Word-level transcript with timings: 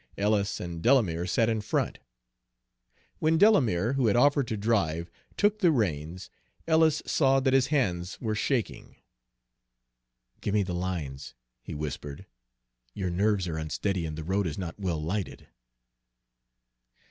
Ellis 0.17 0.59
and 0.59 0.81
Delamere 0.81 1.27
sat 1.27 1.47
in 1.47 1.61
front. 1.61 1.99
When 3.19 3.37
Delamere, 3.37 3.93
who 3.93 4.07
had 4.07 4.15
offered 4.15 4.47
to 4.47 4.57
drive, 4.57 5.11
took 5.37 5.59
the 5.59 5.69
reins, 5.71 6.31
Ellis 6.67 7.03
saw 7.05 7.39
that 7.39 7.53
his 7.53 7.67
hands 7.67 8.19
were 8.19 8.33
shaking. 8.33 8.95
"Give 10.41 10.55
me 10.55 10.63
the 10.63 10.73
lines," 10.73 11.35
he 11.61 11.75
whispered. 11.75 12.25
"Your 12.95 13.11
nerves 13.11 13.47
are 13.47 13.59
unsteady 13.59 14.07
and 14.07 14.17
the 14.17 14.23
road 14.23 14.47
is 14.47 14.57
not 14.57 14.79
well 14.79 14.99
lighted." 14.99 15.47